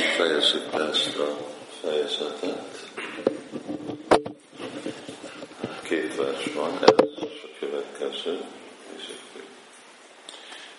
fejezzük 0.00 0.70
be 0.70 0.88
ezt 0.88 1.18
a 1.18 1.36
fejezetet. 1.80 2.90
Két 5.82 6.16
vers 6.16 6.52
van, 6.54 6.78
ez 6.80 7.22
a 7.22 7.48
következő. 7.60 8.40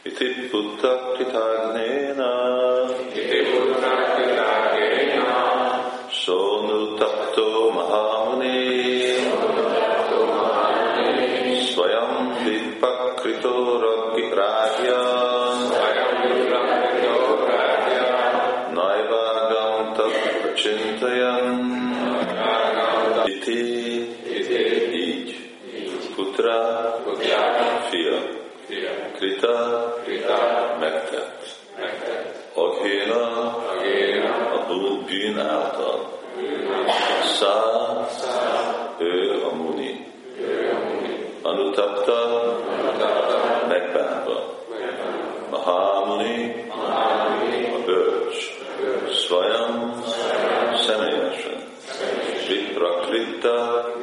Iti 0.02 0.48
putta 0.50 1.12
kitagnéna 1.18 2.30
Iti 3.14 3.42
putta 3.52 4.16
kitagnéna 4.16 5.38
Sonu 6.10 6.96
tapto 6.96 7.72
mahamuni 7.72 8.17
Gita 53.38 53.97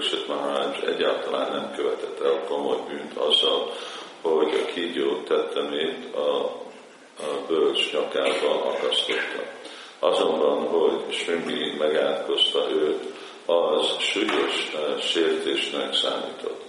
Pariksit 0.00 0.28
Maharaj 0.28 0.76
egyáltalán 0.86 1.52
nem 1.52 1.72
követett 1.76 2.20
el 2.20 2.44
komoly 2.48 2.78
bűnt 2.88 3.16
azzal, 3.16 3.72
hogy 4.22 4.54
a 4.54 4.64
kígyó 4.72 5.22
tettemét 5.22 6.14
a, 6.14 6.44
a 7.18 7.44
bölcs 7.48 7.92
nyakába 7.92 8.64
akasztotta. 8.64 9.42
Azonban, 9.98 10.68
hogy 10.68 11.12
Srimbi 11.12 11.74
megátkozta 11.78 12.70
őt, 12.70 13.04
az 13.46 13.96
súlyos 13.98 14.72
uh, 14.74 14.98
sértésnek 14.98 15.94
számított. 15.94 16.62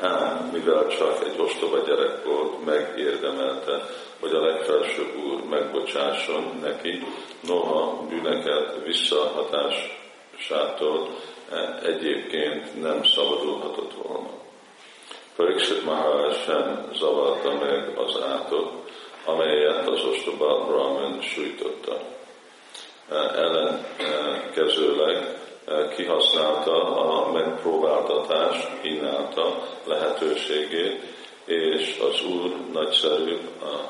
Ám, 0.00 0.50
mivel 0.52 0.88
csak 0.88 1.24
egy 1.24 1.40
ostoba 1.40 1.78
gyerek 1.78 2.24
volt, 2.24 2.64
megérdemelte, 2.64 3.86
hogy 4.20 4.32
a 4.32 4.44
legfelsőbb 4.44 5.16
úr 5.16 5.44
megbocsásson 5.50 6.58
neki, 6.62 7.06
noha 7.40 8.06
bűneket 8.08 8.84
visszahatásától 8.84 11.08
egyébként 11.82 12.80
nem 12.80 13.04
szabadulhatott 13.04 13.92
volna. 14.02 14.28
Pariksit 15.36 15.84
Maharaj 15.84 16.34
sem 16.44 16.90
zavarta 16.94 17.52
meg 17.52 17.98
az 17.98 18.22
átot, 18.22 18.90
amelyet 19.24 19.88
az 19.88 20.04
ostoba 20.04 20.64
Brahman 20.64 21.20
sújtotta. 21.20 22.00
Ellenkezőleg 23.36 25.40
kihasználta 25.96 26.96
a 26.96 27.32
megpróbáltatás 27.32 28.68
kínálta 28.82 29.68
lehetőségét, 29.84 31.02
és 31.44 32.00
az 32.10 32.24
Úr 32.24 32.56
nagyszerű 32.72 33.36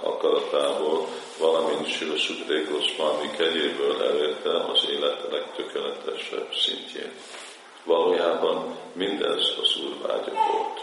akaratából, 0.01 1.07
valamint 1.39 1.87
Sila 1.87 2.17
Sudré 2.17 2.63
Goswami 2.71 3.31
kegyéből 3.37 4.03
elérte 4.03 4.51
az 4.51 4.87
élet 4.91 5.27
legtökéletesebb 5.31 6.55
szintjét. 6.55 7.13
Mindez 8.93 9.55
az 9.61 9.81
Úr 9.85 10.07
vágya 10.07 10.33
volt. 10.33 10.81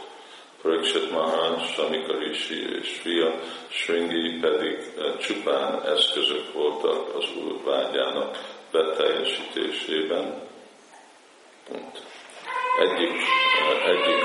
Pariksit 0.62 1.12
Maharaj, 1.12 1.66
Samika 1.76 2.18
Rishi 2.18 2.80
és 2.80 3.00
fia 3.02 3.40
Sringi 3.70 4.40
pedig 4.42 4.78
csupán 5.20 5.82
eszközök 5.86 6.54
voltak 6.54 7.16
az 7.16 7.26
Úr 7.44 7.64
vágyának 7.64 8.38
beteljesítésében. 8.72 10.42
Pont. 11.68 12.02
Egyik, 12.80 13.22
egyik, 13.86 14.24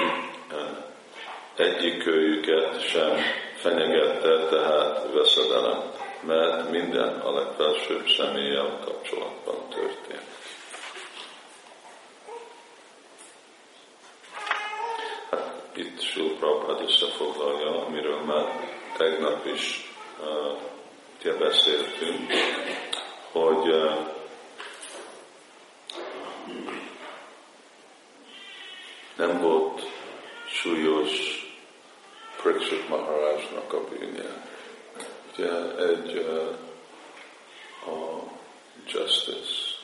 egyik 1.56 2.03
kölyüket 2.03 2.89
sem 2.89 3.16
fenyegette, 3.56 4.47
tehát 4.49 5.12
veszedelem, 5.12 5.83
mert 6.21 6.71
minden 6.71 7.21
a 7.21 7.33
legfelsőbb 7.34 8.09
személlyel 8.09 8.78
kapcsolatban 8.84 9.69
történt. 9.69 10.22
Hát 15.31 15.71
itt 15.75 16.01
Sul 16.01 16.37
Prabhupád 16.39 16.74
összefoglalja, 16.84 17.87
amiről 17.87 18.21
már 18.21 18.69
tegnap 18.97 19.47
is 19.47 19.93
uh, 21.22 21.39
beszéltünk, 21.39 22.33
hogy 23.33 23.69
uh, 23.69 24.12
nem 29.17 29.41
volt 29.41 29.83
súlyos 30.47 31.43
Pariksit 32.43 32.89
Maharajnak 32.89 33.72
a 33.72 33.84
bűnje. 33.84 34.43
Ugye 35.33 35.77
egy 35.77 36.16
uh, 36.16 36.56
a 37.87 38.22
justice. 38.87 39.75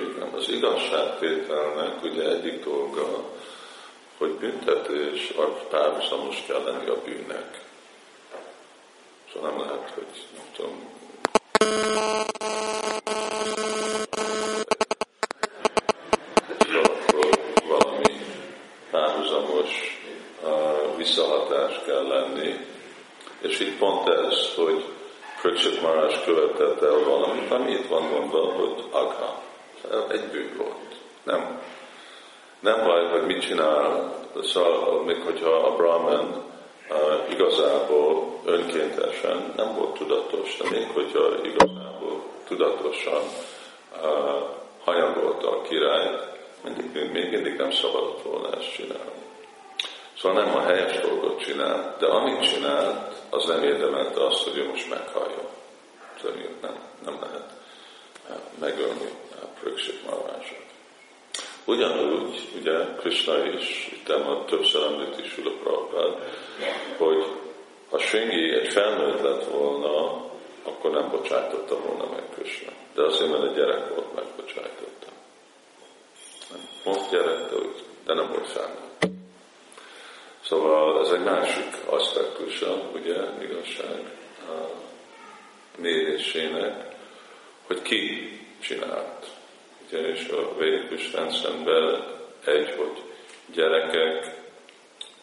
Igen, 0.00 0.28
az 0.32 0.47
igazságtételnek 0.58 2.02
ugye 2.02 2.28
egyik 2.28 2.64
dolga, 2.64 3.22
hogy 4.18 4.30
büntetés 4.30 5.32
párhuzamos 5.70 6.44
kell 6.46 6.62
lenni 6.62 6.88
a 6.88 7.02
bűnnek. 7.04 7.60
Szóval 9.32 9.50
nem 9.50 9.60
lehet, 9.60 9.90
hogy 9.94 10.26
nem 10.36 10.44
tudom, 10.52 10.97
Szóval 50.28 50.44
nem 50.44 50.56
a 50.56 50.60
helyes 50.60 51.00
dolgot 51.00 51.40
csinált, 51.40 51.98
de 51.98 52.06
amit 52.06 52.50
csinált, 52.50 53.14
az 53.30 53.44
nem 53.44 53.62
érdemelte 53.62 54.26
azt, 54.26 54.42
hogy 54.42 54.58
ő 54.58 54.68
most 54.68 54.88
meghalljon. 54.88 55.48
Szerint 56.22 56.60
nem, 56.60 56.74
nem 57.04 57.18
lehet 57.20 57.50
eh, 58.28 58.36
megölni 58.60 59.04
eh, 59.04 59.42
a 59.42 59.46
pröksik 59.60 60.04
marvását. 60.04 60.66
Ugyanúgy, 61.64 62.48
ugye 62.60 62.94
Krishna 62.96 63.46
is, 63.46 63.88
itt 63.92 64.08
már 64.08 64.36
többször 64.46 64.82
említi 64.82 65.28
Sula 65.28 65.50
Prabhupád, 65.62 66.14
hogy 66.96 67.24
ha 67.90 67.98
Sengi 67.98 68.54
egy 68.54 68.72
felnőtt 68.72 69.20
lett 69.22 69.44
volna, 69.44 70.24
akkor 70.62 70.90
nem 70.90 71.10
bocsájtotta 71.10 71.80
volna 71.80 72.10
meg 72.10 72.22
Krishna. 72.34 72.72
De 72.94 73.02
azért, 73.02 73.30
mert 73.30 73.42
a 73.42 73.52
gyerek 73.54 73.94
volt, 73.94 74.14
megbocsájtotta. 74.14 75.06
Most 76.84 77.10
gyerek, 77.10 77.50
de, 77.50 77.56
de 78.04 78.14
nem 78.14 78.28
volt 78.28 78.48
felnőtt. 78.48 78.87
Szóval 80.48 81.00
ez 81.04 81.10
egy 81.10 81.24
másik 81.24 81.76
aspektusa, 81.86 82.90
ugye, 82.94 83.16
igazság 83.42 84.16
mérésének, 85.76 86.94
hogy 87.66 87.82
ki 87.82 88.32
csinált. 88.60 89.26
Ugye, 89.86 89.98
és 89.98 90.28
a 90.28 90.56
védikus 90.58 91.12
rendszerben 91.12 92.04
egy, 92.44 92.74
hogy 92.76 93.02
gyerekek, 93.54 94.40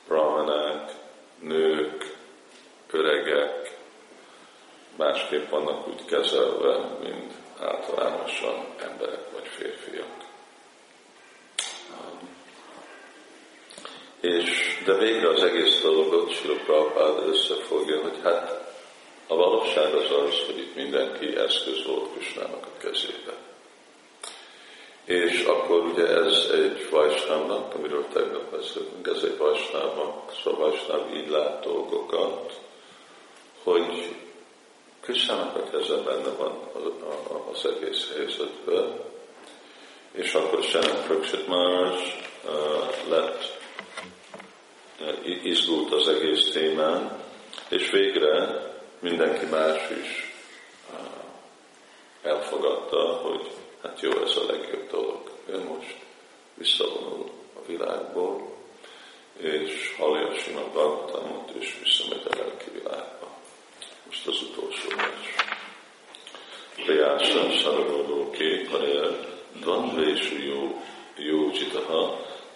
brahmanák, 0.07 0.91
nők, 1.39 2.17
öregek 2.91 3.77
másképp 4.97 5.49
vannak 5.49 5.87
úgy 5.87 6.05
kezelve, 6.05 6.77
mint 7.03 7.33
általánosan 7.59 8.65
emberek 8.81 9.31
vagy 9.33 9.47
férfiak. 9.47 10.24
És, 14.25 14.77
de 14.85 14.97
végre 14.97 15.29
az 15.29 15.43
egész 15.43 15.81
dolgot 15.81 16.31
Sila 16.31 16.55
Prabhupád 16.65 17.27
összefogja, 17.27 18.01
hogy 18.01 18.19
hát 18.23 18.73
a 19.27 19.35
valóság 19.35 19.93
az 19.93 20.11
az, 20.11 20.45
hogy 20.45 20.57
itt 20.57 20.75
mindenki 20.75 21.35
eszköz 21.35 21.85
volt 21.85 22.09
Kusnának 22.13 22.65
a 22.65 22.77
kezébe. 22.77 23.33
És 25.05 25.43
akkor 25.43 25.81
ugye 25.81 26.07
ez 26.07 26.47
egy 26.51 26.89
vajsnávnak, 26.89 27.73
amiről 27.73 28.05
tegnap 28.13 28.51
beszéltünk, 28.51 29.07
ez 29.07 29.23
egy 29.23 29.37
vajsnávnak, 29.37 30.33
szóval 30.43 30.69
vajsnáv 30.69 31.15
így 31.15 31.29
lát 31.29 31.63
dolgokat, 31.63 32.59
hogy 33.63 34.15
Krisztának 35.01 35.55
a 35.55 35.69
keze 35.69 35.95
benne 35.95 36.29
van 36.37 36.69
az 37.51 37.65
egész 37.65 38.11
helyzetben, 38.15 38.99
és 40.11 40.33
akkor 40.33 40.63
Senem 40.63 41.03
Pröksit 41.07 41.47
más 41.47 42.27
lett, 43.09 43.63
izgult 45.43 45.93
az 45.93 46.07
egész 46.07 46.51
témán, 46.51 47.23
és 47.69 47.89
végre 47.89 48.63
mindenki 48.99 49.45
más 49.45 49.89
is 50.03 50.33
elfogadta, 52.21 52.97
hogy 52.97 53.51
hát 53.83 54.01
jó, 54.01 54.11
ez 54.11 54.37
a 54.37 54.51
legjobb 54.51 54.89
dolog. 54.91 55.31
Ő 55.45 55.63
most 55.63 55.95
visszavonul 56.53 57.29
a 57.55 57.65
világból, 57.67 58.53
és 59.37 59.95
hallja 59.97 60.27
a 60.27 60.33
Simad 60.33 60.71
Bhagavatamot, 60.71 61.49
és 61.59 61.77
visszamegy 61.83 62.27
a 62.29 62.35
lelki 62.37 62.69
világba. 62.73 63.37
Most 64.05 64.27
az 64.27 64.41
utolsó 64.41 64.89
vers. 64.95 65.35
Saragolóké 67.61 68.67
Parér 68.71 69.27
Dvandvésu 69.59 70.37
jó, 70.37 70.81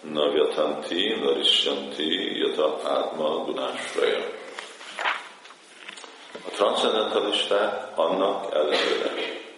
jó 0.02 0.08
csitaha 0.08 0.12
Navyatanti 0.12 1.14
Narisyanti 1.14 2.38
Yata 2.38 2.80
Átma 2.84 3.44
Gunásraja. 3.44 4.18
A 6.46 6.50
transzendentalisták 6.50 7.98
annak 7.98 8.54
ellenére, 8.54 9.12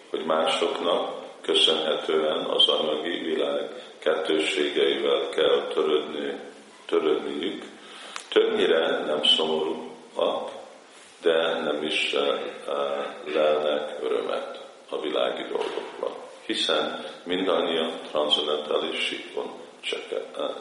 hogy 0.09 0.25
másoknak 0.25 1.21
köszönhetően 1.41 2.45
az 2.45 2.67
anyagi 2.67 3.19
világ 3.19 3.69
kettőségeivel 3.99 5.29
kell 5.29 5.67
törődni, 5.73 6.39
törődniük, 6.85 7.63
többnyire 8.29 9.05
nem 9.05 9.23
szomorúak, 9.23 10.51
de 11.21 11.59
nem 11.59 11.83
is 11.83 12.13
uh, 12.13 13.33
lelnek 13.33 13.97
örömet 14.01 14.61
a 14.89 14.99
világi 14.99 15.43
dolgokban, 15.43 16.11
hiszen 16.45 17.05
mindannyian 17.23 17.91
transzendentális 18.11 18.99
síkon 18.99 19.62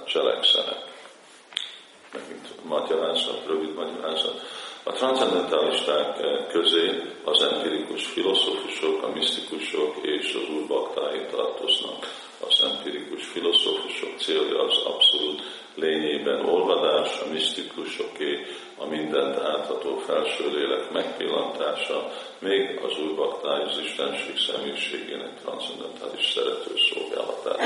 cselekszenek. 0.06 0.90
Megint 2.12 2.64
magyarázat, 2.64 3.46
rövid 3.46 3.74
magyarázat. 3.74 4.40
A 4.84 4.92
transzendentalisták 4.92 6.16
közé 6.48 7.02
az 7.24 7.42
empirikus 7.42 8.06
filozófusok, 8.06 9.02
a 9.02 9.08
misztikusok 9.08 9.96
és 10.02 10.34
az 10.34 10.54
úrbaktáig 10.54 11.26
tartoznak. 11.26 12.06
Az 12.46 12.62
empirikus 12.62 13.26
filozófusok 13.26 14.18
célja 14.18 14.62
az 14.62 14.76
abszolút 14.84 15.42
lényében 15.74 16.44
olvadás, 16.44 17.20
a 17.20 17.32
misztikusoké 17.32 18.46
a 18.76 18.86
mindent 18.86 19.38
átható 19.38 19.96
felső 19.96 20.50
lélek 20.50 20.90
megpillantása, 20.90 22.12
még 22.38 22.80
az 22.84 22.98
új 22.98 23.14
baktály 23.14 23.62
az 23.62 23.78
Istenség 23.84 24.38
személyiségének 24.38 25.40
transzendentális 25.42 26.32
szerető 26.32 26.74
szolgálatára. 26.92 27.62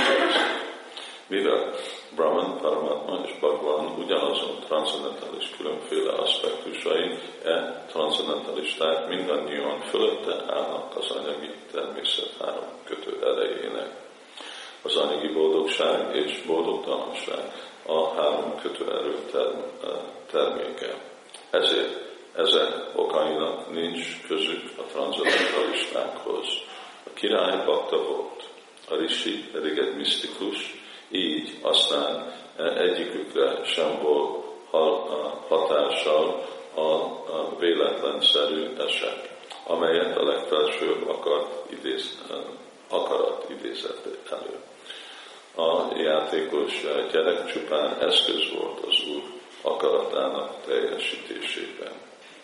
Mivel 1.28 1.75
Brahman, 2.14 2.58
Paramatma 2.58 3.20
és 3.25 3.38
Bhagwan 3.40 3.99
ugyanazon 3.99 4.58
transzendentális 4.67 5.50
különféle 5.56 6.12
aspektusai, 6.12 7.19
e 7.44 7.84
transzendentalisták 7.88 9.08
mindannyian 9.08 9.81
fölötte 9.81 10.55
állnak 10.55 10.96
az 10.96 11.11
anyagi 11.11 11.50
természet 11.73 12.31
három 12.38 12.69
kötő 12.84 13.19
erejének. 13.23 13.90
Az 14.82 14.96
anyagi 14.96 15.28
boldogság 15.28 16.17
és 16.17 16.43
boldogtalanság 16.46 17.52
a 17.87 18.08
három 18.08 18.55
kötőerő 18.62 19.17
terméke. 20.31 20.94
Ezért 21.50 22.05
ezek 22.34 22.90
okainak 22.94 23.73
nincs 23.73 24.26
közük 24.28 24.70
a 24.78 24.82
transzendentalistákhoz. 24.82 26.46
A 27.06 27.11
király 27.14 27.64
bakta 27.64 27.96
volt, 27.96 28.49
a 28.88 28.96
rishi 28.96 29.49
pedig 29.52 29.78
egy 29.78 29.96
misztikus, 29.96 30.86
így 31.11 31.58
aztán 31.62 32.35
egyikükre 32.76 33.64
sem 33.64 33.99
volt 34.03 34.44
hatással 35.49 36.44
a 36.75 37.58
véletlenszerű 37.58 38.76
eset, 38.79 39.31
amelyet 39.67 40.17
a 40.17 40.25
legfelsőbb 40.25 41.08
akart 41.08 41.73
idéz, 41.73 42.23
akarat 42.88 43.47
idézett 43.49 44.30
elő. 44.30 44.59
A 45.69 45.97
játékos 45.97 46.87
gyerek 47.12 47.52
csupán 47.52 47.99
eszköz 48.00 48.52
volt 48.59 48.80
az 48.80 49.02
Úr 49.14 49.23
akaratának 49.62 50.54
teljesítésében. 50.66 51.92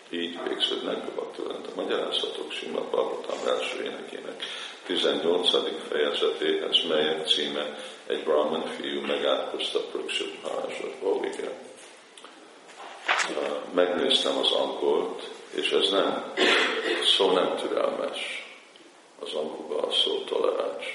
Így 0.09 0.39
végződnek 0.47 1.13
Bhaktivinoda 1.13 1.69
a 1.75 1.75
magyarázatok 1.75 2.51
Simad 2.51 2.83
Bhagavatam 2.83 3.47
első 3.47 3.83
énekének 3.83 4.43
18. 4.85 5.49
fejezetéhez, 5.89 6.83
melyek 6.87 7.27
címe 7.27 7.75
egy 8.07 8.23
Brahman 8.23 8.65
fiú 8.65 9.01
megátkozta 9.01 9.79
Pruksit 9.79 10.41
Maharajot 10.41 11.25
igen. 11.25 11.51
Megnéztem 13.73 14.37
az 14.37 14.51
angolt, 14.51 15.29
és 15.55 15.71
ez 15.71 15.89
nem, 15.91 16.33
szó 17.17 17.31
nem 17.31 17.55
türelmes. 17.55 18.47
Az 19.19 19.33
angolban 19.33 19.83
a 19.83 19.91
szó 19.91 20.23
toleráns. 20.23 20.85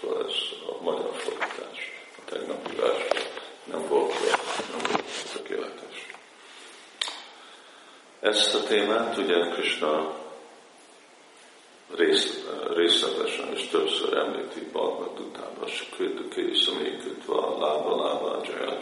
Szóval 0.00 0.24
ez 0.26 0.34
a 0.68 0.82
magyar 0.82 1.10
fordítás. 1.14 1.92
A 2.16 2.30
tegnapi 2.30 2.76
versben 2.76 3.22
nem 3.64 3.88
volt, 3.88 4.12
nem 4.70 4.80
volt 4.90 5.04
tökéletes. 5.32 6.06
Ezt 8.20 8.54
a 8.54 8.62
témát 8.62 9.16
ugye 9.16 9.48
Krishna 9.48 10.17
rész, 11.98 12.44
részletesen 12.74 13.52
és 13.54 13.66
többször 13.66 14.16
említi 14.16 14.60
Bhagavad 14.72 15.20
után, 15.20 15.68
Sukrituké 15.68 16.52
Samikritva 16.54 17.58
Lába 17.60 18.04
Lába 18.04 18.40
Jaya 18.44 18.78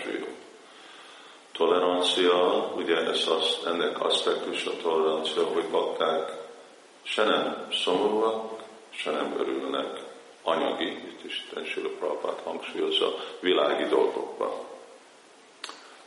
Tolerancia, 1.52 2.72
ugye 2.76 2.96
ez 2.96 3.26
az, 3.26 3.66
ennek 3.66 4.00
aspektus 4.04 4.66
a 4.66 4.76
tolerancia, 4.82 5.44
hogy 5.44 5.64
bakták 5.64 6.32
se 7.02 7.24
nem 7.24 7.68
szomorúak, 7.72 8.62
se 8.90 9.10
nem 9.10 9.34
örülnek 9.38 10.00
anyagi, 10.42 10.86
itt 10.86 11.24
is 11.24 11.46
Sila 11.64 11.88
Prabhupát 11.98 12.40
hangsúlyozza, 12.44 13.14
világi 13.40 13.84
dolgokban. 13.84 14.52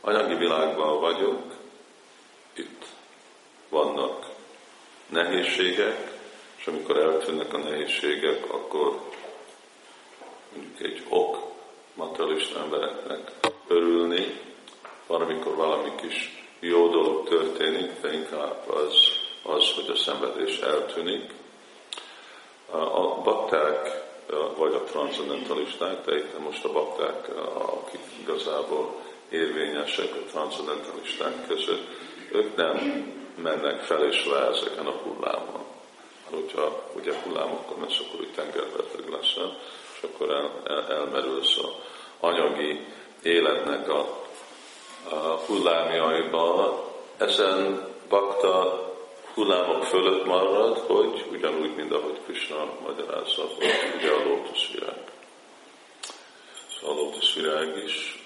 Anyagi 0.00 0.34
világban 0.34 1.00
vagyok, 1.00 1.42
itt 2.54 2.84
vannak 3.68 4.26
nehézségek, 5.06 6.09
és 6.60 6.66
amikor 6.66 6.96
eltűnnek 6.96 7.54
a 7.54 7.58
nehézségek, 7.58 8.52
akkor 8.52 9.00
mondjuk 10.54 10.80
egy 10.80 11.04
ok 11.08 11.38
materialista 11.94 12.58
embereknek 12.58 13.30
örülni, 13.68 14.40
valamikor 15.06 15.54
valami 15.54 15.90
kis 16.00 16.44
jó 16.58 16.88
dolog 16.88 17.28
történik, 17.28 18.00
de 18.00 18.12
inkább 18.12 18.68
az, 18.68 18.94
az 19.42 19.72
hogy 19.74 19.88
a 19.88 19.96
szenvedés 19.96 20.58
eltűnik. 20.58 21.30
A 22.70 23.20
bakták, 23.22 24.02
vagy 24.56 24.74
a 24.74 24.82
transzendentalisták, 24.82 26.04
de 26.04 26.16
itt 26.16 26.38
most 26.38 26.64
a 26.64 26.72
bakták, 26.72 27.28
akik 27.54 28.00
igazából 28.20 28.94
érvényesek 29.28 30.14
a 30.14 30.30
transzendentalisták 30.30 31.46
között, 31.46 31.86
ők 32.32 32.56
nem 32.56 32.76
mennek 33.42 33.80
fel 33.80 34.04
és 34.04 34.26
le 34.26 34.46
ezeken 34.46 34.86
a 34.86 35.00
hullámon. 35.02 35.79
Hogyha 36.30 36.82
ugye 36.96 37.20
hullámokon 37.22 37.80
lesz, 37.80 37.98
akkor 37.98 38.20
úgy 38.20 38.32
tengerbeteg 38.34 39.08
leszel, 39.08 39.58
és 39.96 40.02
akkor 40.02 40.30
el, 40.30 40.50
el, 40.64 40.86
elmerülsz 40.88 41.58
a 41.58 41.74
anyagi 42.20 42.86
életnek 43.22 43.88
a, 43.88 44.24
a 45.10 45.16
hullámjaiba. 45.16 46.78
Ezen 47.16 47.88
bakta 48.08 48.84
hullámok 49.34 49.84
fölött 49.84 50.24
marad, 50.24 50.78
hogy 50.78 51.26
ugyanúgy, 51.30 51.74
mint 51.74 51.92
ahogy 51.92 52.20
Krishna 52.24 52.72
magyarázza, 52.82 53.42
hogy 53.42 53.66
ugye 53.96 54.10
a 54.10 54.22
lótuszvirág. 54.24 55.10
Szóval 56.80 56.96
a 56.96 57.00
lótuszvirág 57.00 57.82
is, 57.84 58.24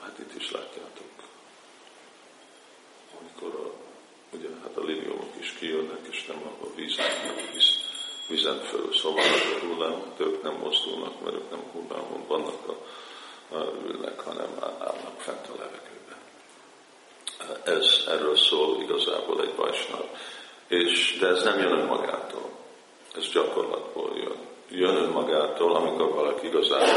hát 0.00 0.18
itt 0.18 0.34
is 0.34 0.50
látjátok, 0.50 1.10
amikor 3.20 3.60
a, 3.60 3.85
ugye, 4.32 4.48
hát 4.62 4.76
a 4.76 4.80
liliumok 4.80 5.32
is 5.40 5.52
kijönnek, 5.58 5.98
és 6.10 6.26
nem 6.26 6.42
a 6.62 6.66
vízen, 6.76 7.06
visz, 7.54 7.80
vizen 8.28 8.60
fölül, 8.60 8.92
szóval 8.92 9.24
a 9.24 9.66
hullám, 9.66 10.02
de 10.16 10.24
ők 10.24 10.42
nem 10.42 10.54
mozdulnak, 10.54 11.20
mert 11.24 11.36
ők 11.36 11.50
nem 11.50 11.62
hullámon 11.72 12.26
vannak, 12.26 12.68
a, 12.68 12.76
a, 13.54 13.72
ülnek, 13.86 14.20
hanem 14.20 14.48
állnak 14.60 15.20
fent 15.20 15.46
a 15.46 15.52
levegőben. 15.58 16.18
Ez 17.64 18.04
erről 18.08 18.36
szól 18.36 18.82
igazából 18.82 19.40
egy 19.40 19.54
vajsnav. 19.56 20.04
És, 20.68 21.16
de 21.20 21.26
ez 21.26 21.42
nem 21.42 21.58
jön 21.58 21.78
önmagától. 21.78 22.50
Ez 23.16 23.28
gyakorlatból 23.28 24.16
jön. 24.16 24.38
Jön 24.70 24.96
önmagától, 24.96 25.76
amikor 25.76 26.14
valaki 26.14 26.46
igazán 26.46 26.88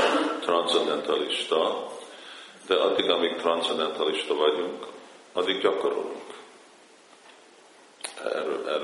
transzendentalista, 0.42 1.88
de 2.68 2.76
addig, 2.76 3.10
amíg 3.10 3.36
transzendentalista 3.36 4.36
vagyunk, 4.36 4.86
addig 5.34 5.62
gyakorolunk. 5.62 6.39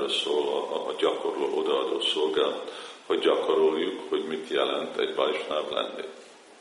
Erről, 0.05 0.17
szól 0.17 0.47
a, 0.47 0.87
a 0.87 0.93
gyakorló 0.97 1.57
odaadó 1.57 2.01
szolgálat, 2.01 2.71
hogy 3.05 3.19
gyakoroljuk, 3.19 4.09
hogy 4.09 4.23
mit 4.25 4.49
jelent 4.49 4.99
egy 4.99 5.15
vajsnáv 5.15 5.71
lenni. 5.71 6.03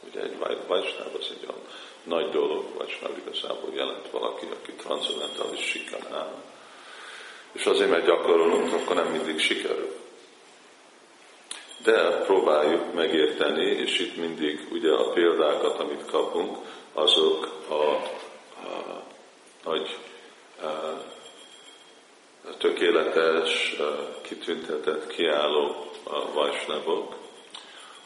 Ugye 0.09 0.21
egy 0.21 0.37
vajsnáv 0.67 1.15
az 1.19 1.31
egy 1.31 1.49
olyan 1.49 1.61
nagy 2.03 2.31
dolog, 2.31 2.65
már 2.79 3.11
igazából 3.27 3.71
jelent 3.75 4.11
valaki, 4.11 4.47
aki 4.53 4.73
transzendentális 4.73 5.61
sikán 5.61 6.13
áll. 6.13 6.43
És 7.53 7.65
azért, 7.65 7.91
mert 7.91 8.07
gyakorolunk, 8.07 8.73
akkor 8.73 8.97
nem 8.97 9.07
mindig 9.07 9.39
sikerül. 9.39 9.97
De 11.83 12.21
próbáljuk 12.21 12.95
megérteni, 12.95 13.71
és 13.71 13.99
itt 13.99 14.17
mindig 14.17 14.69
ugye 14.73 14.93
a 14.93 15.11
példákat, 15.11 15.79
amit 15.79 16.07
kapunk, 16.11 16.57
azok 16.93 17.49
a, 17.69 17.75
a 17.75 19.03
nagy 19.65 19.97
a, 20.61 20.67
a 20.67 21.13
tökéletes, 22.59 23.77
kitüntetett, 24.23 25.07
kiálló 25.07 25.91
vajsnavok, 26.35 27.15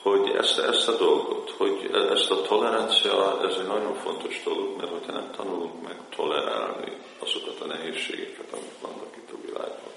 hogy 0.03 0.31
ezt, 0.37 0.59
ezt 0.59 0.89
a 0.89 0.97
dolgot, 0.97 1.51
hogy 1.51 1.91
ezt 2.11 2.31
a 2.31 2.43
tolerancia, 2.43 3.41
ez 3.49 3.57
egy 3.59 3.67
nagyon 3.67 3.95
fontos 3.95 4.43
dolog, 4.45 4.77
mert 4.77 4.91
hogyha 4.91 5.13
nem 5.13 5.31
tanulunk 5.37 5.83
meg 5.83 5.97
tolerálni 6.17 6.93
azokat 7.19 7.61
a 7.61 7.67
nehézségeket, 7.67 8.53
amik 8.53 8.81
vannak 8.81 9.17
itt 9.17 9.31
a 9.33 9.47
világban, 9.47 9.93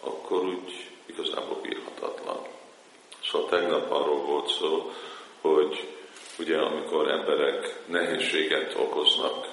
akkor 0.00 0.44
úgy 0.44 0.90
igazából 1.06 1.58
bírhatatlan. 1.62 2.46
Szóval 3.30 3.48
tegnap 3.48 3.90
arról 3.90 4.20
volt 4.22 4.48
szó, 4.48 4.92
hogy 5.40 5.88
ugye 6.38 6.58
amikor 6.58 7.10
emberek 7.10 7.80
nehézséget 7.86 8.74
okoznak 8.78 9.48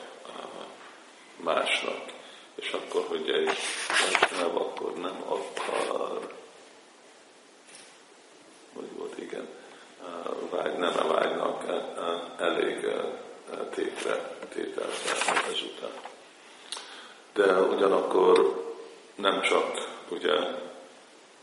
másnak, 1.43 2.01
és 2.59 2.71
akkor, 2.71 3.05
hogy 3.07 3.29
egy 3.29 3.57
nem, 4.39 4.55
akkor 4.57 4.93
nem 4.93 5.23
akar, 5.27 6.33
hogy 8.73 8.91
volt, 8.97 9.17
igen, 9.17 9.47
vágy, 10.49 10.77
nem 10.77 10.93
vágynak 11.07 11.63
e, 11.67 11.73
e, 11.73 12.43
elég 12.45 12.83
e, 12.83 13.55
tétre, 13.75 14.37
tételre 14.49 14.93
ezután. 15.49 15.91
De 17.33 17.61
ugyanakkor 17.61 18.65
nem 19.15 19.41
csak 19.41 19.87
ugye 20.09 20.35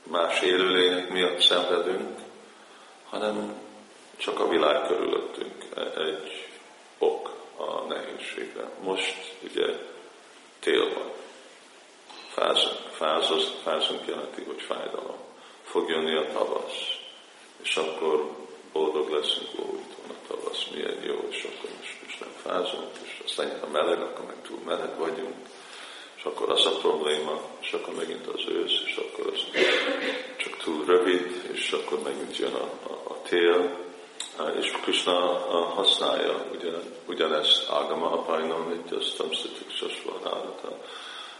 más 0.02 0.40
élőlények 0.40 1.10
miatt 1.10 1.40
szenvedünk, 1.40 2.18
hanem 3.08 3.54
csak 4.16 4.40
a 4.40 4.48
világ 4.48 4.86
körülöttünk 4.86 5.64
egy 5.96 6.48
ok 6.98 7.30
a 7.56 7.80
nehézségre. 7.80 8.70
Most 8.80 9.34
ugye 9.42 9.93
tél 10.64 10.94
van. 10.94 11.10
Fázunk. 12.28 12.78
Fázunk, 12.90 13.42
fázunk 13.62 14.06
jelenti, 14.06 14.42
hogy 14.42 14.62
fájdalom. 14.62 15.16
Fog 15.62 15.88
jönni 15.88 16.16
a 16.16 16.32
tavasz. 16.32 16.98
És 17.62 17.76
akkor 17.76 18.30
boldog 18.72 19.10
leszünk, 19.10 19.48
ó, 19.58 19.62
itt 19.62 19.94
van 20.00 20.16
a 20.16 20.26
tavasz, 20.28 20.66
milyen 20.74 21.02
jó, 21.02 21.26
és 21.30 21.42
akkor 21.44 21.70
most, 21.78 21.96
most 22.04 22.20
nem 22.20 22.32
fázunk, 22.42 22.90
és 23.04 23.22
aztán 23.24 23.60
a 23.62 23.66
meleg, 23.66 24.00
akkor 24.00 24.24
meg 24.26 24.36
túl 24.42 24.58
meleg 24.64 24.98
vagyunk, 24.98 25.34
és 26.16 26.22
akkor 26.24 26.50
az 26.50 26.66
a 26.66 26.78
probléma, 26.78 27.40
és 27.60 27.72
akkor 27.72 27.94
megint 27.94 28.26
az 28.26 28.44
ősz, 28.48 28.80
és 28.86 28.96
akkor 28.96 29.32
az 29.32 29.40
csak 30.36 30.56
túl 30.56 30.84
rövid, 30.84 31.50
és 31.52 31.70
akkor 31.70 32.02
megint 32.02 32.36
jön 32.36 32.54
a, 32.54 32.70
a, 32.88 33.10
a 33.12 33.22
tél, 33.22 33.84
és 34.60 34.70
Krishna 34.70 35.12
használja 35.74 36.44
ugyan, 36.52 36.82
ugyanezt 37.06 37.70
Ágama 37.70 38.10
Apajnam, 38.10 38.70
itt 38.70 38.92
azt 38.92 39.16
Tamszitik 39.16 39.70
Sasvarálata. 39.70 40.78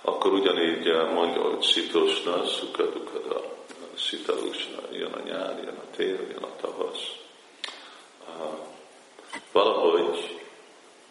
Akkor 0.03 0.33
ugyanígy 0.33 0.93
mondja, 1.15 1.43
hogy 1.43 1.63
Szitosna, 1.63 2.47
Szukadukada, 2.47 3.41
Szitalusna, 3.97 4.79
jön 4.93 5.13
a 5.13 5.21
nyár, 5.23 5.59
jön 5.65 5.77
a 5.77 5.97
tél, 5.97 6.21
jön 6.31 6.43
a 6.43 6.57
tavasz 6.61 7.23
valahogy 9.55 10.41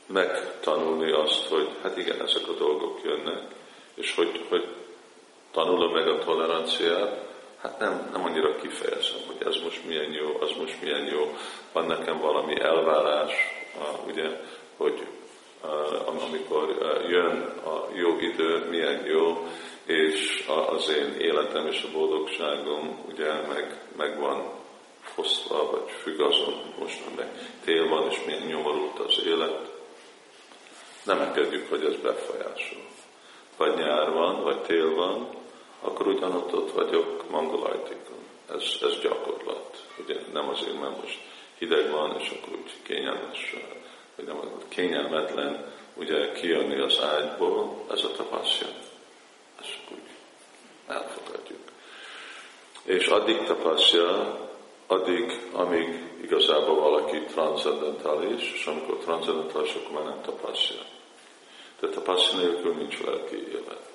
megtanulni 0.05 1.11
azt, 1.11 1.47
hogy 1.47 1.69
hát 1.81 1.97
igen, 1.97 2.21
ezek 2.21 2.47
a 2.47 2.53
dolgok 2.53 2.99
jönnek, 3.03 3.41
és 3.93 4.15
hogy, 4.15 4.45
hogy 4.49 4.67
tanulom 5.51 5.93
meg 5.93 6.07
a 6.07 6.17
toleranciát, 6.17 7.32
hát 7.63 7.79
nem, 7.79 8.09
nem 8.11 8.25
annyira 8.25 8.55
kifejezem, 8.55 9.19
hogy 9.27 9.47
ez 9.47 9.55
most 9.63 9.85
milyen 9.85 10.11
jó, 10.11 10.37
az 10.41 10.51
most 10.57 10.81
milyen 10.81 11.05
jó, 11.05 11.37
van 11.71 11.85
nekem 11.85 12.19
valami 12.19 12.59
elvárás, 12.59 13.31
ugye, 14.07 14.41
hogy 14.77 15.07
amikor 16.19 16.77
jön 17.09 17.41
a 17.65 17.87
jó 17.93 18.19
idő, 18.19 18.69
milyen 18.69 19.05
jó, 19.05 19.47
és 19.85 20.47
az 20.69 20.89
én 20.89 21.15
életem 21.19 21.67
és 21.67 21.83
a 21.83 21.97
boldogságom 21.97 23.05
ugye 23.11 23.31
meg, 23.47 23.81
megvan 23.97 24.51
fosztva, 25.01 25.71
vagy 25.71 25.91
függ 26.01 26.19
azon, 26.19 26.61
most 26.79 27.01
meg 27.15 27.27
tél 27.65 27.89
van, 27.89 28.09
és 28.09 28.23
milyen 28.25 28.41
nyomorult 28.41 28.99
az 28.99 29.23
élet, 29.25 29.71
nem 31.03 31.19
engedjük, 31.19 31.69
hogy 31.69 31.85
ez 31.85 31.95
befolyásol. 31.95 32.81
Vagy 33.57 33.75
nyár 33.75 34.11
van, 34.11 34.43
vagy 34.43 34.61
tél 34.61 34.95
van, 34.95 35.27
akkor 35.81 36.07
ugyanott 36.07 36.53
ott 36.53 36.71
vagyok 36.71 37.12
mangolajtikon. 37.29 38.17
Ez, 38.49 38.63
ez 38.81 38.99
gyakorlat. 39.01 39.87
Ugye 40.03 40.15
nem 40.33 40.49
azért, 40.49 40.79
mert 40.79 41.01
most 41.01 41.19
hideg 41.57 41.91
van, 41.91 42.19
és 42.19 42.29
akkor 42.29 42.53
úgy 42.53 42.71
kényelmes, 42.81 43.55
vagy 44.15 44.25
nem 44.25 44.37
kényelmetlen, 44.67 45.73
ugye 45.93 46.31
kijönni 46.31 46.79
az 46.79 47.01
ágyból, 47.01 47.85
ez 47.91 48.03
a 48.03 48.11
tapasztja. 48.11 48.67
Ezt 49.59 49.79
úgy 49.91 50.09
elfogadjuk. 50.87 51.59
És 52.83 53.07
addig 53.07 53.43
tapasztja, 53.43 54.39
addig, 54.87 55.49
amíg 55.51 56.03
igazából 56.21 56.75
valaki 56.75 57.21
transzendentális, 57.21 58.53
és 58.53 58.65
amikor 58.65 58.97
transzendentális, 58.97 59.73
akkor 59.73 59.91
már 59.91 60.03
nem 60.03 60.21
tapasztja. 60.21 60.81
De 61.79 61.87
tapasztja 61.87 62.39
nélkül 62.39 62.73
nincs 62.73 63.01
lelki 63.01 63.35
élet. 63.35 63.92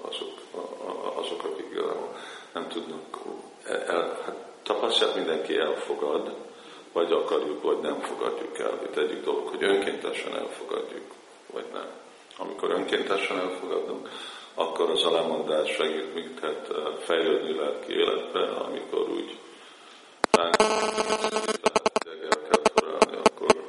Azok, 0.00 0.38
azok 1.16 1.44
akik 1.44 1.80
nem 2.52 2.68
tudnak, 2.68 3.18
el, 3.64 4.18
hát 4.24 4.34
tapasztját 4.62 5.14
mindenki 5.14 5.58
elfogad, 5.58 6.34
vagy 6.92 7.12
akarjuk, 7.12 7.62
vagy 7.62 7.78
nem 7.78 8.00
fogadjuk 8.00 8.58
el. 8.58 8.80
Itt 8.84 8.96
egyik 8.96 9.24
dolog, 9.24 9.48
hogy 9.48 9.62
önkéntesen 9.62 10.36
elfogadjuk, 10.36 11.12
vagy 11.46 11.64
nem. 11.72 11.86
Amikor 12.38 12.70
önkéntesen 12.70 13.38
elfogadunk, 13.38 14.08
akkor 14.54 14.90
az 14.90 15.04
a 15.04 15.10
lemondás 15.10 15.70
segít 15.70 16.14
minket 16.14 16.68
fejlődni 16.98 17.54
lelki 17.54 17.92
életbe, 17.92 18.48
amikor 18.48 19.08
úgy 19.08 19.38
ránk 20.30 20.56
el 20.60 22.40
kell 22.50 22.62
forrálni, 22.74 23.16
akkor 23.16 23.68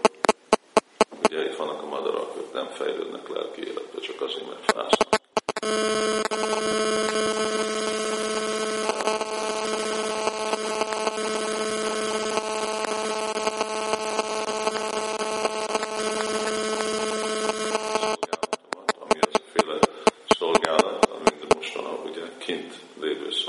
ugye 1.23 1.45
itt 1.45 1.55
vannak 1.55 1.81
a 1.81 1.85
madarak, 1.85 2.35
ők 2.37 2.53
nem 2.53 2.67
fejlődnek 2.67 3.27
lelki 3.27 3.61
életbe, 3.61 3.99
csak 3.99 4.21
azért, 4.21 4.47
mert 4.47 4.71
fásznak. 4.71 5.11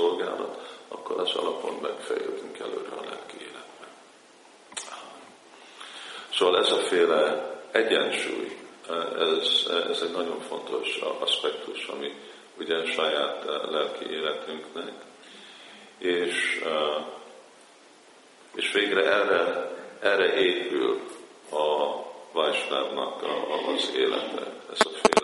szolgálat, 0.03 0.79
akkor 0.87 1.19
az 1.19 1.35
alapon 1.35 1.77
megfejlődünk 1.81 2.57
előre 2.59 2.95
a 2.97 3.03
lelki 3.03 3.37
életben. 3.39 3.89
Szóval 6.33 6.57
ez 6.57 6.71
a 6.71 6.77
féle 6.77 7.51
egyensúly, 7.71 8.57
ez, 9.19 9.67
ez 9.89 10.01
egy 10.01 10.11
nagyon 10.11 10.39
fontos 10.39 10.99
aspektus, 11.19 11.85
ami 11.85 12.13
ugye 12.57 12.85
saját 12.85 13.45
lelki 13.69 14.05
életünknek, 14.09 14.93
és, 15.97 16.63
és 18.55 18.71
végre 18.71 19.03
erre, 19.03 19.71
erre 19.99 20.33
épül 20.33 21.01
a 21.51 22.01
Vajsnávnak 22.31 23.23
az 23.75 23.91
élete, 23.95 24.45
ez 24.71 24.79
a 24.79 24.89
féle 24.89 25.23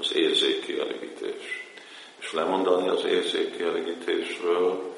az 0.00 0.14
érzékkielégítés. 0.14 1.68
És 2.20 2.32
lemondani 2.32 2.88
az 2.88 3.04
érzékkielégítésről, 3.04 4.94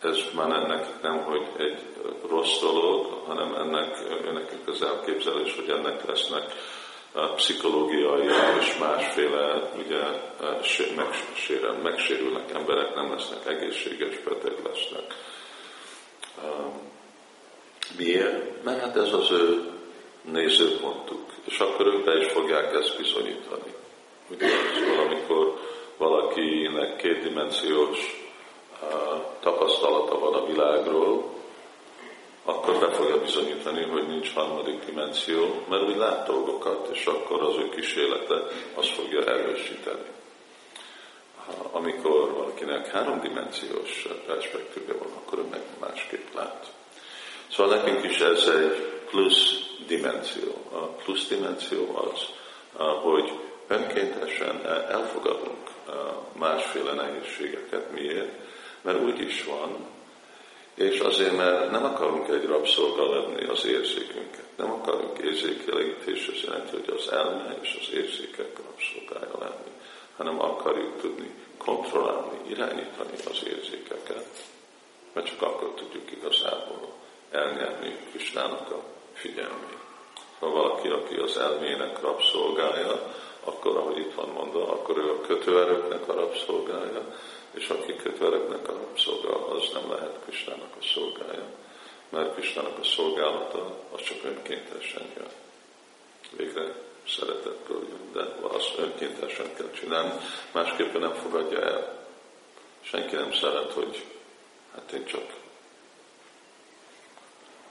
ez 0.00 0.18
már 0.34 0.50
ennek 0.50 1.02
nem, 1.02 1.18
hogy 1.18 1.46
egy 1.58 1.78
rossz 2.28 2.60
dolog, 2.60 3.06
hanem 3.26 3.54
ennek, 3.54 3.98
ennek 4.26 4.52
az 4.66 4.82
elképzelés, 4.82 5.54
hogy 5.54 5.68
ennek 5.68 6.06
lesznek 6.06 6.44
pszichológiai 7.36 8.26
és 8.60 8.78
másféle, 8.78 9.70
ugye 9.84 10.02
megsérülnek 11.82 12.50
emberek, 12.54 12.94
nem 12.94 13.10
lesznek 13.10 13.46
egészséges, 13.46 14.18
beteg 14.18 14.54
lesznek 14.64 15.14
Miért? 17.96 18.64
Mert 18.64 18.80
hát 18.80 18.96
ez 18.96 19.12
az 19.12 19.30
ő 19.30 19.70
nézőpontuk. 20.22 21.32
És 21.44 21.58
akkor 21.58 21.86
ők 21.86 22.04
be 22.04 22.16
is 22.16 22.26
fogják 22.26 22.74
ezt 22.74 22.96
bizonyítani. 22.96 23.74
Ugye, 24.30 24.48
szóval 24.78 25.06
amikor 25.06 25.60
valakinek 25.96 26.96
kétdimenziós 26.96 27.98
uh, 28.82 28.88
tapasztalata 29.40 30.18
van 30.18 30.34
a 30.34 30.46
világról, 30.46 31.38
akkor 32.44 32.78
be 32.78 32.90
fogja 32.90 33.20
bizonyítani, 33.20 33.82
hogy 33.84 34.06
nincs 34.06 34.32
harmadik 34.32 34.84
dimenzió, 34.84 35.64
mert 35.68 35.82
úgy 35.82 35.96
lát 35.96 36.26
dolgokat, 36.26 36.88
és 36.92 37.06
akkor 37.06 37.42
az 37.42 37.56
ő 37.56 37.68
kísérlete 37.68 38.34
azt 38.74 38.88
fogja 38.88 39.24
erősíteni. 39.24 40.08
Amikor 41.72 42.32
valakinek 42.32 42.90
háromdimenziós 42.90 44.06
perspektíve 44.26 44.92
van, 44.92 45.12
akkor 45.16 45.38
ő 45.38 45.44
meg 45.50 45.60
másképp 45.80 46.34
lát. 46.34 46.66
Szóval 47.50 47.76
nekünk 47.76 48.04
is 48.04 48.20
ez 48.20 48.48
egy 48.48 49.02
plusz 49.10 49.52
dimenzió. 49.86 50.54
A 50.72 50.78
plusz 50.78 51.28
dimenzió 51.28 51.96
az, 51.96 52.20
hogy 53.02 53.32
önkéntesen 53.70 54.66
elfogadunk 54.66 55.68
másféle 56.32 56.92
nehézségeket. 56.92 57.90
Miért? 57.92 58.32
Mert 58.80 59.00
úgy 59.00 59.20
is 59.20 59.44
van, 59.44 59.86
és 60.74 60.98
azért, 60.98 61.36
mert 61.36 61.70
nem 61.70 61.84
akarunk 61.84 62.28
egy 62.28 62.44
rabszolga 62.44 63.14
lenni 63.14 63.44
az 63.46 63.64
érzékünket. 63.66 64.44
Nem 64.56 64.70
akarunk 64.70 65.18
érzékelegítés, 65.18 66.26
ez 66.26 66.42
jelenti, 66.44 66.76
hogy 66.76 66.94
az 66.96 67.12
elme 67.12 67.56
és 67.60 67.78
az 67.80 67.94
érzékek 67.94 68.56
rabszolgája 68.64 69.38
lenni, 69.38 69.72
hanem 70.16 70.40
akarjuk 70.40 71.00
tudni 71.00 71.30
kontrollálni, 71.58 72.38
irányítani 72.48 73.14
az 73.30 73.42
érzékeket, 73.46 74.26
mert 75.12 75.26
csak 75.26 75.42
akkor 75.42 75.74
tudjuk 75.74 76.10
igazából 76.10 76.92
elnyerni 77.30 77.96
Krisnának 78.10 78.70
a 78.70 78.82
figyelmét. 79.12 79.78
Ha 80.38 80.50
valaki, 80.50 80.88
aki 80.88 81.14
az 81.14 81.36
elmének 81.36 82.00
rabszolgája, 82.00 83.14
akkor, 83.44 83.76
ahogy 83.76 83.98
itt 83.98 84.14
van 84.14 84.28
mondva, 84.28 84.72
akkor 84.72 84.98
ő 84.98 85.10
a 85.10 85.20
kötőerőknek 85.20 86.08
a 86.08 86.12
rabszolgája, 86.12 87.14
és 87.50 87.68
aki 87.68 87.96
kötőerőknek 87.96 88.68
a 88.68 88.72
rabszolga, 88.72 89.46
az 89.48 89.62
nem 89.72 89.90
lehet 89.90 90.18
Krisnának 90.24 90.74
a 90.80 90.82
szolgája. 90.94 91.44
Mert 92.08 92.34
Krisnának 92.34 92.78
a 92.78 92.84
szolgálata, 92.84 93.76
az 93.92 94.00
csak 94.02 94.24
önkéntesen 94.24 95.02
jön. 95.16 95.28
Végre 96.36 96.74
szeretetből 97.08 97.86
jön, 97.88 98.12
de 98.12 98.46
azt 98.48 98.78
önkéntesen 98.78 99.54
kell 99.54 99.70
csinálni, 99.70 100.12
másképpen 100.52 101.00
nem 101.00 101.14
fogadja 101.14 101.60
el. 101.60 101.98
Senki 102.80 103.14
nem 103.14 103.32
szeret, 103.32 103.72
hogy 103.72 104.04
hát 104.74 104.92
én 104.92 105.04
csak 105.04 105.38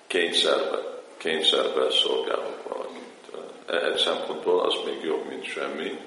kényszerbe, 0.07 1.01
kényszerbe 1.17 1.91
szolgálok 1.91 2.63
valamit. 2.67 2.88
Egy 3.69 3.97
szempontból 3.97 4.59
az 4.59 4.75
még 4.85 5.03
jobb, 5.03 5.25
mint 5.25 5.45
semmi, 5.45 5.99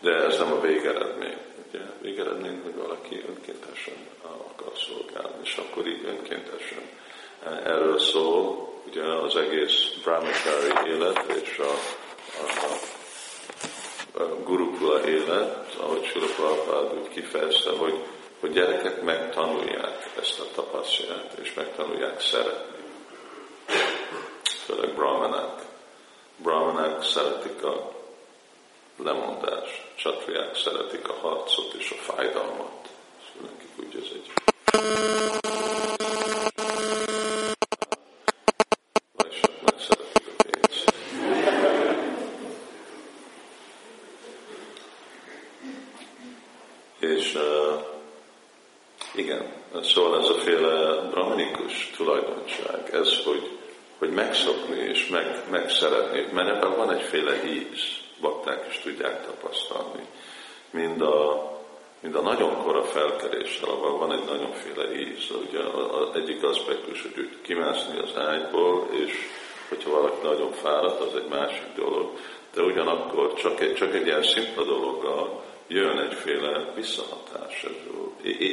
de 0.00 0.10
ez 0.10 0.38
nem 0.38 0.52
a 0.52 0.60
végeredmény. 0.60 1.36
Ugye? 1.68 1.80
Végeredmény, 2.00 2.60
hogy 2.62 2.74
valaki 2.74 3.24
önkéntesen 3.28 3.94
akar 4.22 4.72
szolgálni, 4.76 5.36
és 5.42 5.56
akkor 5.56 5.86
így 5.86 6.04
önkéntesen. 6.04 6.82
Erről 7.64 7.98
szól 7.98 8.72
ugye 8.86 9.02
az 9.02 9.36
egész 9.36 9.92
brahmachari 10.04 10.90
élet 10.90 11.24
és 11.42 11.58
a, 11.58 11.72
a, 12.42 12.72
a 14.22 14.42
gurukula 14.44 15.08
élet, 15.08 15.74
ahogy 15.80 16.04
Sula 16.04 16.26
Prabhupád 16.26 16.98
úgy 16.98 17.08
kifejezte, 17.08 17.70
hogy, 17.70 18.04
hogy 18.40 18.52
gyerekek 18.52 19.02
megtanulják 19.02 20.10
ezt 20.20 20.40
a 20.40 20.44
tapasztalat, 20.54 21.32
és 21.42 21.54
megtanulják 21.54 22.20
szeretni 22.20 22.72
főleg 24.66 24.94
brahmanák. 24.94 25.61
Brahmanák 26.42 27.02
szeretik 27.02 27.62
a 27.62 27.92
lemondást, 28.96 29.82
csatriák 29.94 30.56
szeretik 30.56 31.08
a 31.08 31.12
harcot 31.12 31.74
és 31.78 31.90
a 31.90 32.12
fájdalmat. 32.12 32.88
Szóval 33.32 33.50
nekik 33.50 33.70
úgy 33.78 33.96
ez 33.96 34.10
egy 34.12 34.30
És 46.98 47.34
uh, 47.34 47.84
igen, 49.14 49.52
szóval 49.82 50.20
ez 50.20 50.28
a 50.28 50.34
féle 50.34 51.08
brahmanikus 51.10 51.90
tulajdonság, 51.96 52.94
ez, 52.94 53.22
hogy 53.24 53.52
hogy 54.02 54.12
megszokni 54.12 54.76
és 54.76 55.06
meg, 55.06 55.42
megszeretni, 55.50 56.26
mert 56.32 56.48
ebben 56.48 56.76
van 56.76 56.92
egyféle 56.92 57.44
íz, 57.44 57.80
bakták 58.20 58.66
is 58.70 58.78
tudják 58.78 59.26
tapasztalni. 59.26 60.06
Mind 60.72 61.00
a, 61.00 61.50
mind 62.00 62.14
a 62.14 62.20
nagyon 62.20 62.62
kora 62.62 62.84
felkeréssel, 62.84 63.68
ahol 63.68 63.98
van 63.98 64.12
egy 64.12 64.24
nagyonféle 64.24 64.94
íz. 64.94 65.30
Ugye 65.48 65.58
az 65.60 66.16
egyik 66.16 66.42
aspektus, 66.42 67.02
hogy 67.02 67.40
kimászni 67.42 67.98
az 67.98 68.16
ágyból, 68.16 68.88
és 68.90 69.12
hogyha 69.68 69.90
valaki 69.90 70.26
nagyon 70.26 70.52
fáradt, 70.52 71.00
az 71.00 71.14
egy 71.14 71.28
másik 71.28 71.66
dolog. 71.74 72.10
De 72.54 72.62
ugyanakkor 72.62 73.34
csak 73.34 73.60
egy, 73.60 73.74
csak 73.74 73.94
egy 73.94 74.06
ilyen 74.06 74.22
szimpla 74.22 74.64
dologgal 74.64 75.42
jön 75.66 75.98
egyféle 75.98 76.72
visszahatás, 76.74 77.66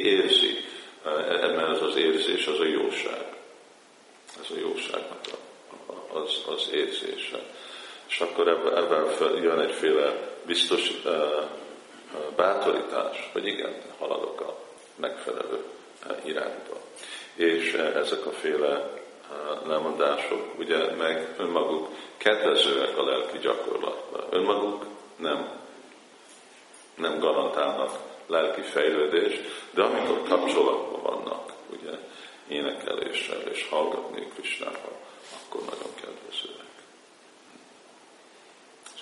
érzi, 0.02 0.56
mert 1.40 1.70
ez 1.70 1.82
az 1.82 1.96
érzés, 1.96 2.46
az 2.46 2.60
a 2.60 2.66
jóság 2.66 3.38
ez 4.38 4.56
a 4.56 4.60
jóságnak 4.60 5.20
a, 5.86 6.18
az, 6.18 6.42
az 6.46 6.68
érzése. 6.72 7.38
És 8.08 8.20
akkor 8.20 8.48
ebben 8.48 9.06
jön 9.42 9.58
egyféle 9.58 10.36
biztos 10.46 10.90
uh, 11.04 11.12
bátorítás, 12.36 13.30
hogy 13.32 13.46
igen, 13.46 13.74
haladok 13.98 14.40
a 14.40 14.56
megfelelő 14.96 15.64
irányba. 16.24 16.76
És 17.34 17.72
ezek 17.72 18.26
a 18.26 18.30
féle 18.30 18.90
lemondások 19.66 20.58
ugye 20.58 20.94
meg 20.94 21.34
önmaguk 21.38 21.88
kedvezőek 22.16 22.98
a 22.98 23.04
lelki 23.04 23.38
gyakorlatban. 23.38 24.24
Önmaguk 24.30 24.84
nem, 25.16 25.50
nem 26.94 27.18
garantálnak 27.18 27.90
lelki 28.26 28.60
fejlődést, 28.60 29.42
de 29.70 29.82
amikor 29.82 30.22
kapcsolatban 30.22 31.02
vannak, 31.02 31.52
ugye, 31.80 31.98
énekeléssel 32.48 33.40
és 33.40 33.68
hallgatni 33.68 34.28
Krisnával, 34.34 34.96
akkor 35.44 35.60
nagyon 35.60 35.94
kedvezőek. 35.94 36.69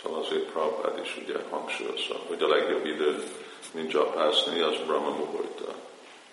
Szóval 0.03 0.21
azért 0.21 0.51
Prabhupád 0.51 0.99
is 1.03 1.17
ugye 1.25 1.35
hangsúlyozza, 1.51 2.21
hogy 2.27 2.43
a 2.43 2.49
legjobb 2.49 2.87
idő, 2.87 3.23
mint 3.73 3.91
csapászni, 3.91 4.61
az 4.61 4.77
Brahma 4.87 5.11
Muhurta. 5.11 5.75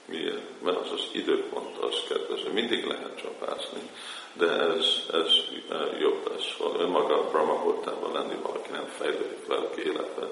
Miért? 0.06 0.62
Mert 0.64 0.78
az 0.78 0.92
az 0.92 1.08
időpont 1.12 1.78
az 1.78 1.96
kedvező. 2.08 2.52
Mindig 2.52 2.86
lehet 2.86 3.22
csapászni, 3.22 3.90
de 4.34 4.50
ez, 4.50 4.86
ez 5.12 5.32
e, 5.70 5.98
jobb 6.00 6.32
lesz. 6.32 6.56
Szóval 6.58 6.80
önmaga 6.80 7.30
Brahma 7.30 7.54
Muhurtában 7.54 8.12
lenni 8.12 8.36
valaki 8.42 8.72
nem 8.72 8.86
fejlődik 8.98 9.48
lelki 9.48 9.82
életben, 9.82 10.30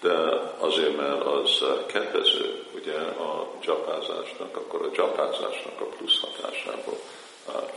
de 0.00 0.12
azért, 0.58 0.96
mert 0.96 1.26
az 1.26 1.64
kedvező 1.86 2.64
ugye 2.74 2.98
a 2.98 3.50
csapázásnak, 3.60 4.56
akkor 4.56 4.82
a 4.82 4.90
csapázásnak 4.90 5.80
a 5.80 5.84
plusz 5.84 6.20
hatásából 6.20 6.98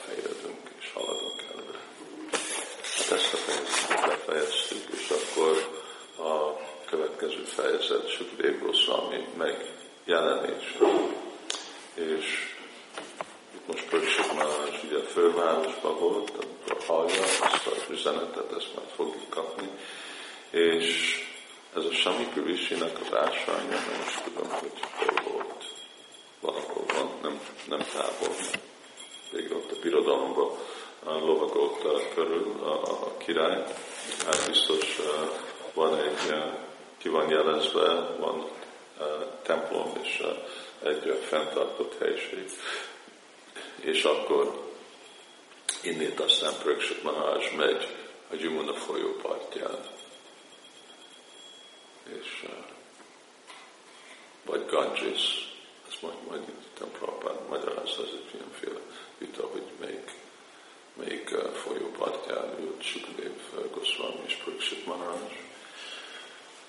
fejlődünk 0.05 0.69
és 0.79 0.91
haladunk 0.93 1.41
előre. 1.51 1.79
Hát 2.97 3.11
ezt 3.11 3.33
a 3.33 3.37
fejezetet 3.37 4.07
befejeztük, 4.07 4.84
és 5.05 5.11
akkor 5.11 5.83
a 6.27 6.59
következő 6.85 7.43
fejezet 7.43 8.09
Sukadév 8.09 8.59
Goswami 8.59 9.27
megjelenés. 9.37 10.77
És 11.93 12.55
itt 13.55 13.67
most 13.67 13.89
Pöksik 13.89 14.33
Maharaj 14.33 14.79
ugye 14.87 14.97
a 14.97 15.03
fővárosban 15.03 15.99
volt, 15.99 16.29
amikor 16.29 16.85
hallja 16.85 17.23
ezt 17.23 17.67
az 17.67 17.83
üzenetet, 17.89 18.51
ezt 18.57 18.75
majd 18.75 18.87
fogjuk 18.95 19.29
kapni, 19.29 19.69
és 20.49 21.19
ez 21.75 21.83
a 21.83 21.91
Samika 21.91 22.41
Risinek 22.45 22.99
az 22.99 23.17
ásványa, 23.17 23.69
nem 23.69 24.03
is 24.07 24.19
tudom, 24.23 24.49
hogy 24.49 24.71
hol 24.95 25.33
volt. 25.33 25.63
Valahol 26.39 26.85
van, 26.93 27.09
nem, 27.21 27.39
nem 27.67 27.79
távol. 27.93 28.35
Végül 29.31 29.55
ott 29.57 29.71
a 29.71 29.79
birodalomban 29.81 30.57
lovagolt 31.03 32.13
körül 32.13 32.55
a, 32.63 32.81
a 33.05 33.17
király. 33.17 33.63
Hát 34.25 34.47
biztos 34.47 34.99
van 35.73 35.97
egy, 35.97 36.33
ki 36.97 37.09
van 37.09 37.29
jelezve, 37.29 38.15
van 38.19 38.49
templom 39.41 39.93
és 40.01 40.23
egy 40.83 41.19
fenntartott 41.27 41.97
helység. 41.99 42.51
És 43.79 44.03
akkor 44.03 44.73
innét 45.83 46.19
aztán 46.19 46.53
Pröksök 46.63 47.03
Maharaj 47.03 47.51
megy 47.57 47.87
a 48.31 48.35
Gyumuna 48.35 48.73
folyó 48.73 49.15
partján 49.21 49.93
és 52.19 52.45
vagy 54.45 54.65
Ganges, 54.65 55.53
ezt 55.87 56.01
majd, 56.01 56.15
majd 56.27 56.41
itt 56.47 56.83
Prabhupád 56.97 57.47
magyarázza, 57.49 58.01
ez 58.03 58.09
egy 58.13 58.33
ilyenféle 58.33 58.79
vita, 59.17 59.47
hogy 59.51 59.63
melyik, 59.79 60.11
melyik 60.93 61.29
uh, 61.31 61.51
folyó 61.53 61.91
partján 61.97 62.59
ült 62.59 62.83
Sukadev 62.83 63.31
uh, 63.53 63.71
Goswami 63.71 64.23
és 64.25 64.33
Pariksit 64.33 64.85
Maharaj, 64.85 65.47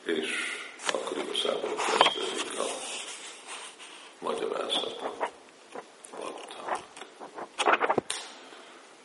és 0.04 0.30
akkor 0.92 1.16
igazából 1.16 1.74
kezdődik 1.74 2.58
a 2.58 2.66
magyarázat. 4.18 5.00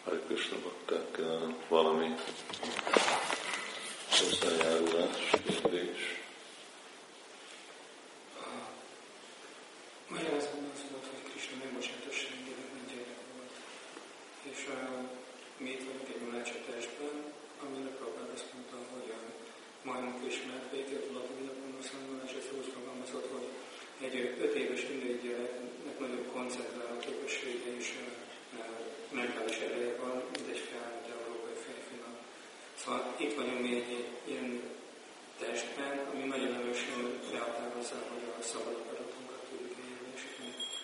Hare 0.03 0.19
Krishna 0.27 0.57
bakták 0.63 1.17
valami 1.67 2.13
hozzájárulás, 4.09 5.29
kérdés. 5.45 6.21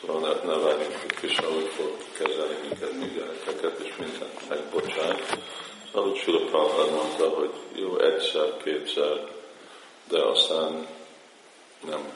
Szóval 0.00 0.20
ne, 0.20 0.52
ne 0.52 0.58
várjuk, 0.58 0.96
hogy 1.00 1.14
Krishna 1.14 1.48
úgy 1.48 1.70
fog 1.76 1.96
kezelni 2.18 2.56
minket, 2.68 2.92
mint 2.92 3.14
gyerekeket, 3.14 3.78
és 3.78 3.96
mindent 3.96 4.48
megbocsát. 4.48 5.38
Szóval 5.92 6.10
úgy 6.10 6.16
Sula 6.16 6.44
Prabhupád 6.44 6.90
mondta, 6.90 7.28
hogy 7.28 7.52
jó, 7.74 7.98
egyszer, 7.98 8.56
kétszer, 8.56 9.28
de 10.08 10.22
aztán 10.22 10.86
nem, 11.88 12.12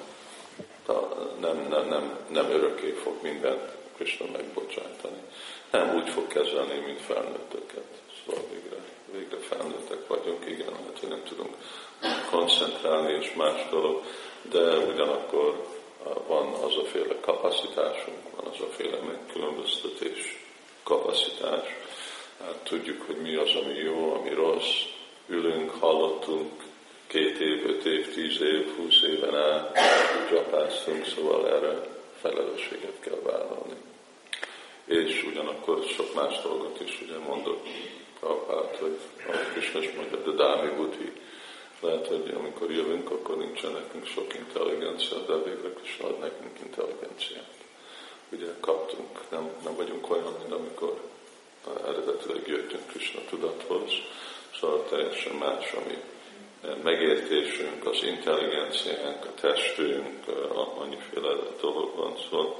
nem, 1.41 1.67
nem, 1.69 1.89
nem, 1.89 2.19
nem 2.29 2.51
örökké 2.51 2.91
fog 2.91 3.15
mindent 3.23 3.77
Krishna 3.97 4.27
megbocsátani. 4.33 5.23
Nem 5.71 5.95
úgy 5.95 6.09
fog 6.09 6.27
kezelni, 6.27 6.79
mint 6.87 7.01
felnőtteket. 7.01 7.87
Szóval 8.25 8.43
végre, 8.53 8.77
végre 9.13 9.39
felnőttek 9.39 10.07
vagyunk, 10.07 10.47
igen, 10.47 10.73
hát 10.73 10.99
hogy 11.01 11.09
nem 11.09 11.23
tudunk 11.29 11.55
koncentrálni, 12.31 13.13
és 13.13 13.33
más 13.35 13.69
dolog 13.71 14.03
de 14.43 14.79
ugyanakkor 14.79 15.67
van 16.27 16.53
az 16.53 16.77
a 16.77 16.85
féle 16.85 17.21
kapacitásunk, 17.21 18.37
van 18.37 18.53
az 18.53 18.61
a 18.61 18.73
féle 18.73 18.99
megkülönböztetés 19.07 20.45
kapacitás. 20.83 21.67
Hát 22.45 22.55
tudjuk, 22.63 23.03
hogy 23.07 23.17
mi 23.17 23.35
az, 23.35 23.55
ami 23.55 23.75
jó, 23.75 24.15
ami 24.15 24.35
rossz. 24.35 24.83
Ülünk, 25.27 25.71
hallottunk 25.71 26.53
két 27.07 27.39
év, 27.39 27.67
öt 27.67 27.85
év, 27.85 28.15
tíz 28.15 28.41
év, 28.41 28.77
húsz 28.77 29.03
éven 29.03 29.35
át, 29.37 29.79
csapáztunk, 30.31 31.07
szóval 31.07 31.49
erre 31.49 31.81
felelősséget 32.21 33.01
kell 33.01 33.21
vállalni. 33.23 33.75
És 34.85 35.25
ugyanakkor 35.31 35.85
sok 35.85 36.15
más 36.15 36.43
dolgot 36.43 36.81
is 36.81 37.01
ugye 37.01 37.19
mondok 37.19 37.63
Prabhát, 38.21 38.77
hogy 38.77 38.99
a 39.29 39.37
Krishna 39.53 39.81
mondja, 39.97 40.17
de 40.17 40.31
Dámi 40.31 40.75
Buddhi, 40.77 41.13
lehet, 41.81 42.07
hogy 42.07 42.35
amikor 42.39 42.71
jövünk, 42.71 43.11
akkor 43.11 43.37
nincsen 43.37 43.73
nekünk 43.73 44.07
sok 44.07 44.35
intelligencia, 44.35 45.19
de 45.19 45.35
végre 45.37 45.73
is 45.83 45.99
ad 46.01 46.19
nekünk 46.19 46.59
intelligenciát. 46.65 47.55
Ugye 48.33 48.47
kaptunk, 48.61 49.31
nem, 49.31 49.51
nem 49.65 49.75
vagyunk 49.75 50.11
olyan, 50.11 50.35
mint 50.39 50.53
amikor 50.53 51.01
eredetileg 51.87 52.47
jöttünk 52.47 52.87
Krishna 52.87 53.21
tudathoz, 53.29 53.91
szóval 54.61 54.85
teljesen 54.89 55.35
más, 55.35 55.73
ami 55.73 56.03
megértésünk, 56.83 57.87
az 57.87 58.03
intelligenciánk, 58.03 59.25
a 59.25 59.35
testünk, 59.41 60.29
annyiféle 60.79 61.35
dolog 61.61 61.97
van, 61.97 62.17
szóval 62.31 62.57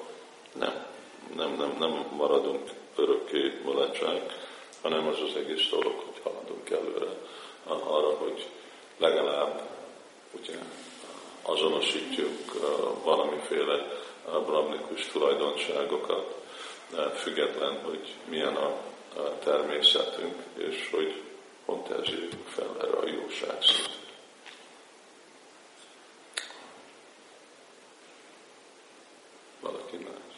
nem, 0.59 0.87
nem, 1.37 1.55
nem, 1.57 1.77
nem 1.79 2.07
maradunk 2.17 2.71
örökké 2.97 3.61
mulatság, 3.65 4.23
hanem 4.83 5.07
az 5.07 5.21
az 5.21 5.37
egész 5.37 5.69
dolog, 5.71 5.95
hogy 5.95 6.21
haladunk 6.23 6.71
előre 6.71 7.13
arra, 7.67 8.17
hogy 8.17 8.47
legalább 9.01 9.63
ugye, 10.41 10.59
azonosítjuk 11.43 12.53
valamiféle 13.05 13.87
brahmikus 14.47 15.07
tulajdonságokat, 15.07 16.35
független, 17.15 17.81
hogy 17.85 18.15
milyen 18.29 18.57
a 18.57 18.77
természetünk, 19.45 20.43
és 20.55 20.89
hogy 20.91 21.23
pont 21.65 21.91
ezért 21.91 22.37
fel 22.47 22.77
erre 22.81 22.97
a 22.97 23.07
jóság 23.07 23.63
szint. 23.63 23.99
Valaki 29.61 29.97
más. 29.97 30.31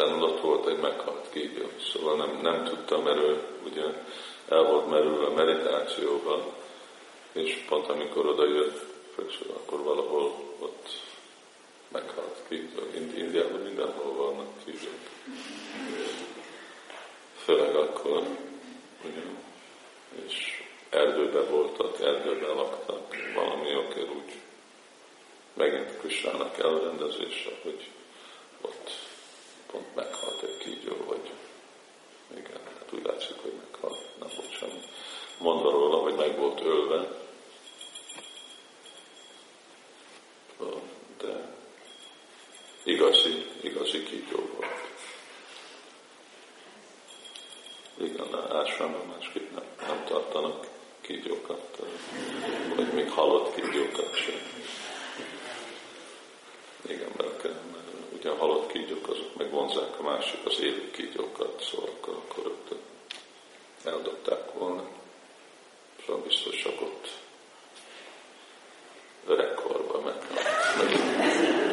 Véletlenül 0.00 0.34
ott 0.34 0.40
volt 0.40 0.66
egy 0.66 0.78
meghalt 0.78 1.30
kígyó, 1.30 1.68
szóval 1.92 2.16
nem, 2.16 2.38
nem 2.42 2.64
tudtam, 2.64 3.02
mert 3.02 3.18
ő 3.18 3.42
ugye 3.64 3.82
el 4.48 4.62
volt 4.62 4.90
merülve 4.90 5.26
a 5.26 5.34
meditációba, 5.34 6.54
és 7.32 7.64
pont 7.68 7.88
amikor 7.88 8.26
oda 8.26 8.46
jött, 8.46 8.88
akkor 9.54 9.82
valahol 9.82 10.34
ott 10.58 10.88
meghalt 11.88 12.36
kígyó. 12.48 12.80
Indiában 13.16 13.60
mindenhol 13.60 14.14
vannak 14.14 14.64
kígyók. 14.64 15.00
Főleg 17.44 17.74
akkor, 17.74 18.22
ugye, 19.04 19.22
és 20.26 20.62
erdőben 20.90 21.50
voltak, 21.50 22.00
erdőben 22.00 22.54
laktak, 22.54 23.16
valami 23.34 23.76
oké 23.76 24.00
úgy 24.00 24.32
megint 25.54 25.98
Kristának 25.98 26.58
elrendezése, 26.58 27.50
hogy 27.62 27.88
ott 28.60 29.09
pont 29.70 29.94
meghalt 29.94 30.42
egy 30.42 30.56
kígyó, 30.56 30.96
vagy. 31.06 31.30
Igen, 32.36 32.60
hát 32.64 32.92
úgy 32.92 33.04
látszik, 33.04 33.36
hogy 33.42 33.52
meghalt, 33.52 34.18
nem 34.18 34.28
volt 34.36 34.52
semmi. 34.52 34.80
Mondva 35.38 35.70
róla, 35.70 35.96
hogy 35.96 36.14
meg 36.14 36.38
volt 36.38 36.60
ölve, 36.60 37.08
de 41.18 41.54
igazi, 42.82 43.46
igazi 43.60 44.02
kígyó 44.02 44.48
volt. 44.56 44.88
Igen, 47.98 48.52
ásványban 48.52 49.06
másképp 49.06 49.50
nem, 49.52 49.64
nem 49.86 50.04
tartanak 50.04 50.66
kígyókat, 51.00 51.82
vagy 52.76 52.92
még 52.92 53.10
halott 53.10 53.54
kígyókat 53.54 54.14
sem. 54.14 54.40
Igen, 56.86 57.10
mert, 57.16 57.42
mert 57.42 58.12
ugye 58.18 58.30
a 58.30 58.36
halott 58.36 58.72
kígyók 58.72 59.08
azok 59.08 59.36
megvonzák 59.36 59.98
a 59.98 60.02
másik, 60.02 60.40
az 60.44 60.60
élő 60.60 60.90
kígyókat, 60.90 61.62
szóval 61.62 61.88
akkor, 61.88 62.14
akkor 62.14 62.46
ott 62.46 62.74
eldobták 63.84 64.52
volna. 64.52 64.88
Szóval 66.06 66.22
biztos 66.22 66.56
csak 66.56 66.80
ott 66.80 67.08
öregkorban 69.26 70.02
meg, 70.02 70.16
meg 70.78 71.70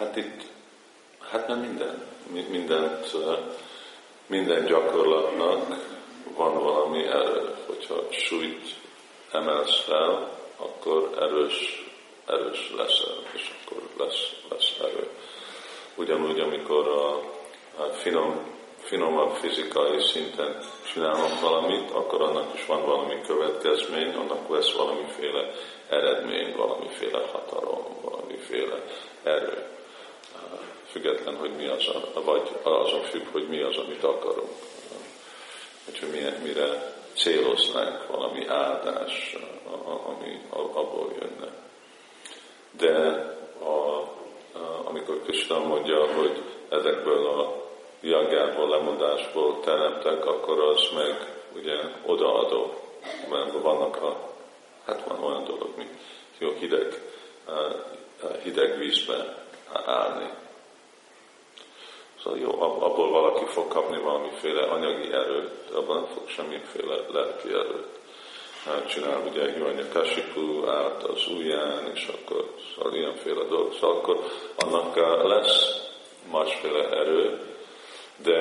Hát 0.00 0.16
itt, 0.16 0.42
hát 1.30 1.48
nem 1.48 1.58
minden, 1.58 2.02
mindent, 2.50 3.16
minden 4.26 4.64
gyakorlatnak 4.64 5.86
van 6.36 6.62
valami 6.62 7.06
erő. 7.06 7.54
Hogyha 7.66 8.06
súlyt 8.10 8.74
emelsz 9.32 9.80
fel, 9.80 10.30
akkor 10.56 11.10
erős, 11.18 11.84
erős 12.26 12.72
leszel, 12.76 13.16
és 13.32 13.50
akkor 13.64 13.82
lesz, 13.98 14.32
lesz 14.50 14.76
erő. 14.80 15.08
Ugyanúgy, 15.94 16.40
amikor 16.40 16.88
a, 16.88 17.14
a 17.82 17.84
finom, 17.92 18.40
finomabb 18.78 19.34
fizikai 19.34 20.00
szinten 20.00 20.62
csinálunk 20.92 21.40
valamit, 21.40 21.90
akkor 21.90 22.22
annak 22.22 22.54
is 22.54 22.66
van 22.66 22.84
valami 22.84 23.20
következmény, 23.26 24.14
annak 24.14 24.48
lesz 24.48 24.72
valamiféle 24.72 25.50
eredmény, 25.88 26.56
valamiféle 26.56 27.26
hatalom, 27.32 27.84
valamiféle 28.02 28.84
erő 29.22 29.78
független, 30.90 31.36
hogy 31.36 31.50
mi 31.56 31.66
az, 31.66 31.88
a, 31.88 32.22
vagy 32.22 32.50
azon 32.62 33.02
függ, 33.02 33.26
hogy 33.32 33.48
mi 33.48 33.62
az, 33.62 33.76
amit 33.76 34.04
akarunk. 34.04 34.50
Hogy 35.84 36.10
milyen, 36.10 36.40
mire 36.42 36.94
céloznánk 37.14 38.06
valami 38.06 38.46
áldás, 38.46 39.36
ami 40.06 40.40
abból 40.50 41.12
jönne. 41.20 41.52
De 42.70 42.96
a, 43.64 44.08
amikor 44.84 45.22
Krishna 45.22 45.58
mondja, 45.58 46.14
hogy 46.14 46.42
ezekből 46.68 47.26
a 47.26 47.68
jagából, 48.00 48.68
lemondásból 48.68 49.60
teremtek, 49.60 50.26
akkor 50.26 50.60
az 50.60 50.88
meg 50.94 51.34
ugye 51.54 51.76
odaadó. 52.06 52.74
Mert 53.28 53.52
vannak 53.62 54.02
a, 54.02 54.16
hát 54.86 55.04
van 55.06 55.24
olyan 55.24 55.44
dolog, 55.44 55.68
mint 55.76 55.98
jó 56.38 56.50
hideg, 56.58 57.02
hideg 58.42 58.78
vízbe 58.78 59.44
állni. 59.72 60.30
Szóval 62.22 62.38
jó, 62.38 62.62
abból 62.62 63.10
valaki 63.10 63.44
fog 63.44 63.68
kapni 63.68 63.98
valamiféle 64.02 64.62
anyagi 64.62 65.12
erőt, 65.12 65.70
abban 65.74 65.96
nem 65.96 66.06
fog 66.14 66.28
semmiféle 66.28 66.96
lelki 67.12 67.48
erőt. 67.48 67.98
Hát 68.64 68.88
csinál 68.88 69.22
ugye 69.30 69.52
Hivanya 69.52 69.88
Kasipu 69.92 70.66
át 70.66 71.02
az 71.02 71.26
ujján, 71.36 71.90
és 71.94 72.08
akkor 72.08 72.54
szóval 72.74 72.94
ilyenféle 72.94 73.44
dolog. 73.44 73.72
Szóval 73.72 73.96
akkor 73.96 74.18
annak 74.56 74.96
lesz 75.28 75.88
másféle 76.32 76.88
erő, 76.88 77.40
de 78.22 78.38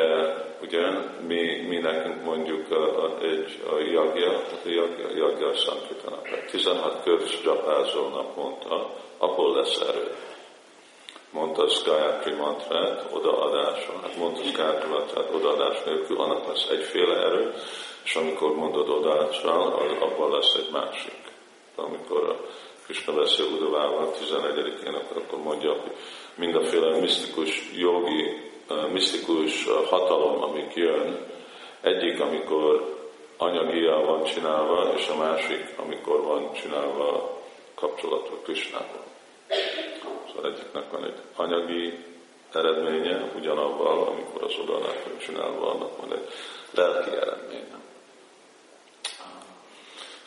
ugye 0.61 0.81
mi, 1.27 1.65
mi 1.67 1.77
nekünk 1.77 2.23
mondjuk 2.23 2.71
a, 2.71 3.03
a, 3.03 3.17
egy 3.21 3.61
a 3.71 3.79
jagja, 3.79 4.41
jagja, 4.65 5.15
jagja 5.15 5.47
a 5.47 5.53
Sankitana. 5.53 6.21
16 6.51 7.03
körs 7.03 7.41
gyapázol 7.41 8.09
naponta, 8.09 8.89
abból 9.17 9.55
lesz 9.55 9.81
erő 9.81 10.15
mondta 11.31 11.65
Gayatri 11.85 12.33
mantrát 12.33 13.07
odaadáson, 13.11 14.01
hát 14.01 14.17
mondta 14.17 14.41
Gayatri 14.55 14.89
mantrát 14.89 15.33
odaadás 15.33 15.83
nélkül, 15.83 16.21
annak 16.21 16.47
lesz 16.47 16.67
egyféle 16.69 17.15
erő, 17.15 17.53
és 18.03 18.15
amikor 18.15 18.55
mondod 18.55 18.89
odaadással, 18.89 19.73
abban 19.99 20.31
lesz 20.31 20.55
egy 20.55 20.69
másik. 20.71 21.21
Amikor 21.75 22.23
a 22.23 22.35
Krishna 22.85 23.13
beszél 23.13 23.45
Udavával 23.45 24.13
11-én, 24.21 24.93
akkor 24.93 25.39
mondja, 25.43 25.71
hogy 25.71 25.95
mindaféle 26.35 26.99
misztikus 26.99 27.71
jogi, 27.75 28.51
misztikus 28.91 29.67
hatalom, 29.89 30.43
amik 30.43 30.73
jön, 30.73 31.25
egyik, 31.81 32.19
amikor 32.21 32.97
anyagia 33.37 33.99
van 34.05 34.23
csinálva, 34.23 34.93
és 34.95 35.07
a 35.07 35.17
másik, 35.17 35.73
amikor 35.77 36.21
van 36.21 36.53
csinálva 36.53 37.37
kapcsolatban 37.75 38.39
Krishnával. 38.43 39.03
Szóval 40.39 40.57
egyiknek 40.57 40.91
van 40.91 41.03
egy 41.03 41.21
anyagi 41.35 42.05
eredménye, 42.53 43.31
ugyanabban, 43.35 44.07
amikor 44.07 44.43
az 44.43 44.53
oldalát 44.59 45.17
csinálva, 45.17 45.71
annak 45.71 45.97
van 45.97 46.13
egy 46.13 46.27
lelki 46.71 47.09
eredménye. 47.09 47.79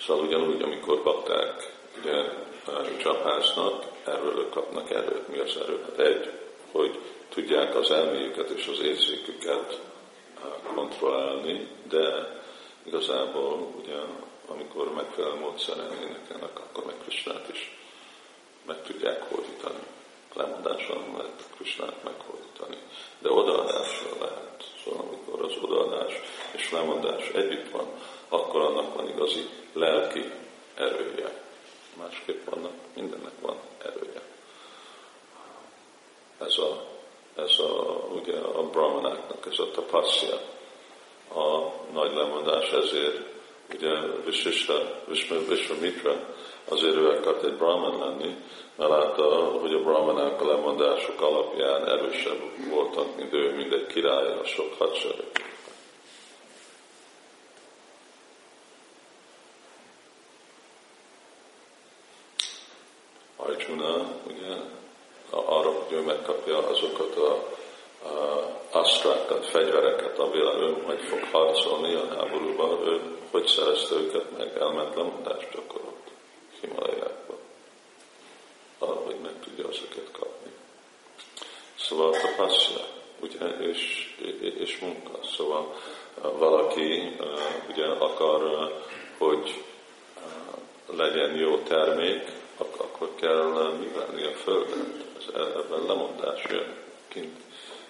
Szóval 0.06 0.24
ugyanúgy, 0.24 0.62
amikor 0.62 1.02
bakták 1.02 1.72
ugye 2.00 2.24
csapásznak, 2.98 3.84
erről 4.04 4.48
kapnak 4.48 4.90
erőt. 4.90 5.28
Mi 5.28 5.38
az 5.38 5.56
erő? 5.56 5.80
Hát 5.82 5.98
egy, 5.98 6.30
hogy 6.72 6.98
tudják 7.28 7.76
az 7.76 7.90
elméjüket 7.90 8.50
és 8.50 8.66
az 8.66 8.80
érzéküket 8.80 9.80
kontrollálni, 10.74 11.68
de 11.88 12.40
igazából 12.82 13.72
ugye, 13.82 13.96
amikor 14.46 14.94
megfelelő 14.94 15.38
módszeren 15.38 15.92
énekelnek, 15.92 16.58
akkor 16.58 16.84
meg 16.84 16.96
is 17.06 17.24
meg 18.66 18.82
tudják 18.82 19.22
hódítani. 19.22 19.80
Lemondással 20.34 20.96
nem 20.96 21.16
lehet 21.16 21.48
Krisnát 21.56 22.04
meghódítani, 22.04 22.76
de 23.18 23.30
odaadással 23.30 24.16
lehet. 24.20 24.64
Szóval 24.84 25.06
amikor 25.08 25.44
az 25.44 25.56
odaadás 25.62 26.20
és 26.52 26.70
lemondás 26.70 27.28
együtt 27.28 27.70
van, 27.70 27.86
akkor 28.28 28.60
annak 28.60 28.94
van 28.94 29.08
igazi 29.08 29.48
lelki 29.72 30.32
erője. 30.74 31.40
Másképp 31.98 32.48
vannak, 32.50 32.72
mindennek 32.94 33.32
van 33.40 33.56
erője. 33.84 34.22
Ez 36.38 36.58
a, 36.58 36.84
ez 37.36 37.58
a, 37.58 37.72
ugye 38.14 38.38
a 38.38 38.62
brahmanáknak, 38.62 39.46
ez 39.50 39.58
a 39.58 39.70
tapaszja, 39.70 40.36
a 41.34 41.72
nagy 41.92 42.14
lemondás, 42.14 42.70
ezért 42.70 43.32
ugye 43.74 43.90
Vishisha, 44.24 44.74
Vishvamitra, 45.48 46.34
azért 46.68 46.96
ő 46.96 47.08
akart 47.08 47.44
egy 47.44 47.56
brahman 47.56 47.98
lenni, 47.98 48.36
mert 48.76 48.90
a 54.42 54.46
sok 54.46 54.74
hadsereg. 54.78 55.30
Arjuna, 63.36 64.06
ugye, 64.26 64.54
arra, 65.30 65.70
hogy 65.70 65.92
ő 65.92 66.00
megkapja 66.00 66.68
azokat 66.68 67.16
a, 67.16 67.32
a 68.08 68.50
asztrákat, 68.70 69.46
fegyvereket, 69.46 70.18
amivel 70.18 70.56
ő 70.56 70.82
majd 70.86 71.00
fog 71.00 71.22
harcolni 71.32 71.94
a 71.94 72.06
háborúban, 72.08 72.86
ő 72.86 73.16
hogy 73.30 73.46
szerezte 73.46 73.94
őket 73.94 74.38
meg, 74.38 74.56
elment 74.56 74.94
lemondást 74.94 75.50
gyakorolt 75.52 76.10
Himalajákba, 76.60 77.38
arra, 78.78 79.00
hogy 79.00 79.16
meg 79.22 79.32
tudja 79.44 79.68
ezeket 79.68 80.10
kapni. 80.12 80.52
Szóval 81.74 82.10
tapasztalja 82.10 83.01
ugye, 83.22 83.46
és, 83.48 84.14
és 84.58 84.78
munka. 84.78 85.18
Szóval 85.36 85.74
valaki 86.38 87.16
ugye 87.70 87.86
akar, 87.86 88.72
hogy 89.18 89.62
legyen 90.96 91.36
jó 91.36 91.58
termék, 91.58 92.32
akkor 92.56 93.14
kell 93.14 93.72
művelni 93.78 94.24
a 94.24 94.36
földet. 94.36 94.86
Ez 95.18 95.34
ebben 95.34 95.86
lemondás 95.86 96.42
jön. 96.50 96.74
Kint, 97.08 97.36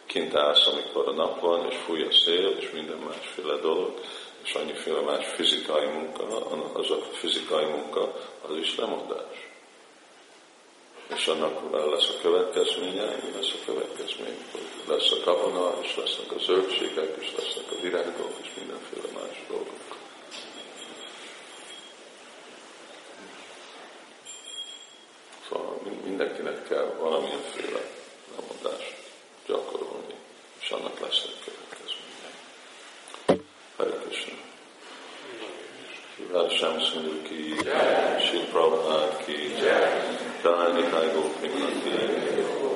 kint 0.06 0.34
állsz, 0.34 0.66
amikor 0.66 1.08
a 1.08 1.12
nap 1.12 1.40
van, 1.40 1.66
és 1.70 1.76
fúj 1.76 2.02
a 2.02 2.12
szél, 2.12 2.48
és 2.58 2.70
minden 2.70 2.98
másféle 2.98 3.56
dolog, 3.56 4.00
és 4.44 4.54
annyiféle 4.54 5.00
más 5.00 5.26
fizikai 5.26 5.86
munka, 5.86 6.24
az 6.72 6.90
a 6.90 6.98
fizikai 7.12 7.64
munka, 7.64 8.14
az 8.48 8.56
is 8.56 8.76
lemondás. 8.76 9.51
És 11.08 11.26
annak 11.26 11.70
lesz 11.90 12.08
a 12.08 12.20
következménye, 12.22 13.04
mi 13.04 13.30
lesz 13.36 13.52
a 13.52 13.64
következmény, 13.64 14.36
hogy 14.52 14.68
lesz 14.86 15.10
a 15.12 15.24
gabona, 15.24 15.78
és 15.82 15.96
lesznek 15.96 16.32
a 16.32 16.38
zöldségek, 16.38 17.16
és 17.20 17.32
lesznek 17.36 17.72
a 17.72 17.80
virágok, 17.82 18.32
és 18.42 18.48
mindenféle 18.58 19.08
más 19.20 19.44
dolgok. 19.48 20.01